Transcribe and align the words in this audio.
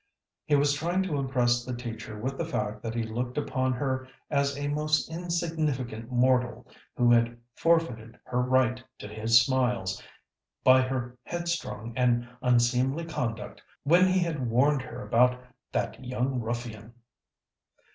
He 0.45 0.55
was 0.55 0.73
trying 0.73 1.03
to 1.03 1.17
impress 1.19 1.63
the 1.63 1.75
teacher 1.75 2.17
with 2.17 2.35
the 2.39 2.43
fact 2.43 2.81
that 2.81 2.95
he 2.95 3.03
looked 3.03 3.37
upon 3.37 3.73
her 3.73 4.07
as 4.31 4.57
a 4.57 4.67
most 4.67 5.11
insignificant 5.11 6.11
mortal 6.11 6.65
who 6.97 7.11
had 7.11 7.37
forfeited 7.53 8.17
her 8.23 8.41
right 8.41 8.83
to 8.97 9.07
his 9.07 9.39
smiles 9.45 10.01
by 10.63 10.81
her 10.81 11.19
headstrong 11.23 11.93
and 11.95 12.27
unseemly 12.41 13.05
conduct 13.05 13.61
when 13.83 14.07
he 14.07 14.17
had 14.17 14.49
warned 14.49 14.81
her 14.81 15.03
about 15.05 15.39
"that 15.71 16.03
young 16.03 16.39
ruffian." 16.39 16.93